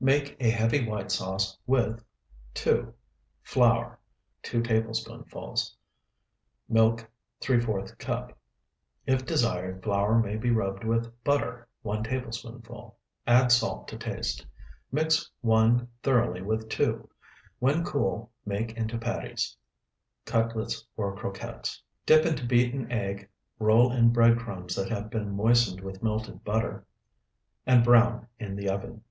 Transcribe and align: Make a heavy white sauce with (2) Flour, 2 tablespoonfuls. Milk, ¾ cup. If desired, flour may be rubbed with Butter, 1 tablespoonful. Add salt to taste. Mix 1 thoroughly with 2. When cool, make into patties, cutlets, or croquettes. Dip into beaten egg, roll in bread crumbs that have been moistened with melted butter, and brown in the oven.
Make 0.00 0.36
a 0.38 0.48
heavy 0.48 0.86
white 0.88 1.10
sauce 1.10 1.58
with 1.66 2.02
(2) 2.54 2.94
Flour, 3.42 3.98
2 4.44 4.62
tablespoonfuls. 4.62 5.74
Milk, 6.68 7.10
¾ 7.40 7.98
cup. 7.98 8.38
If 9.06 9.26
desired, 9.26 9.82
flour 9.82 10.18
may 10.20 10.36
be 10.36 10.50
rubbed 10.50 10.84
with 10.84 11.12
Butter, 11.24 11.66
1 11.82 12.04
tablespoonful. 12.04 12.96
Add 13.26 13.50
salt 13.50 13.88
to 13.88 13.98
taste. 13.98 14.46
Mix 14.92 15.28
1 15.40 15.86
thoroughly 16.04 16.42
with 16.42 16.68
2. 16.70 17.06
When 17.58 17.84
cool, 17.84 18.30
make 18.46 18.76
into 18.76 18.98
patties, 18.98 19.56
cutlets, 20.24 20.86
or 20.96 21.14
croquettes. 21.16 21.82
Dip 22.06 22.24
into 22.24 22.46
beaten 22.46 22.90
egg, 22.92 23.28
roll 23.58 23.90
in 23.90 24.10
bread 24.12 24.38
crumbs 24.38 24.76
that 24.76 24.88
have 24.90 25.10
been 25.10 25.32
moistened 25.34 25.80
with 25.80 26.04
melted 26.04 26.44
butter, 26.44 26.86
and 27.66 27.82
brown 27.84 28.28
in 28.38 28.54
the 28.54 28.68
oven. 28.70 29.02